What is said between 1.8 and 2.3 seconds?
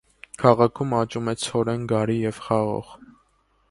գարի